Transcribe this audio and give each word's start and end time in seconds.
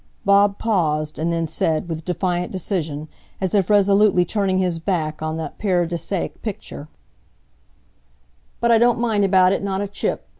Bob 0.25 0.57
paused, 0.57 1.19
and 1.19 1.31
then 1.31 1.45
said, 1.45 1.87
with 1.87 2.03
defiant 2.03 2.51
decision, 2.51 3.07
as 3.39 3.53
if 3.53 3.69
resolutely 3.69 4.25
turning 4.25 4.57
his 4.57 4.79
back 4.79 5.21
on 5.21 5.37
that 5.37 5.59
paradisaic 5.59 6.41
picture: 6.41 6.87
"But 8.59 8.71
I 8.71 8.79
don't 8.79 8.97
mind 8.97 9.23
about 9.25 9.51
it, 9.53 9.61
not 9.61 9.79
a 9.79 9.87
chip! 9.87 10.27